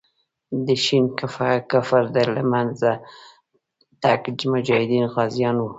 د 0.65 0.67
شین 0.83 1.05
کفر 1.71 2.03
د 2.15 2.17
له 2.35 2.43
منځه 2.51 2.91
تګ 4.03 4.21
مجاهدین 4.53 5.05
غازیان 5.13 5.55
وو. 5.59 5.69